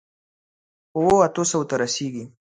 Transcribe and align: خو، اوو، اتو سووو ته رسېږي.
خو، 0.91 0.97
اوو، 0.99 1.15
اتو 1.25 1.43
سووو 1.51 1.67
ته 1.69 1.75
رسېږي. 1.81 2.23